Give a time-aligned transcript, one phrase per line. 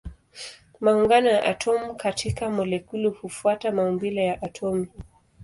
[0.81, 4.87] Maungano ya atomi katika molekuli hufuata maumbile ya atomi.